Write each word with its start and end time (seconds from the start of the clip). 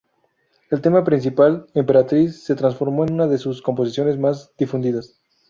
El 0.71 0.81
tema 0.81 1.03
principal 1.03 1.67
"Emperatriz", 1.75 2.43
se 2.43 2.55
transformó 2.55 3.03
en 3.05 3.13
una 3.13 3.27
de 3.27 3.37
sus 3.37 3.61
composiciones 3.61 4.17
más 4.17 4.51
difundidas. 4.57 5.21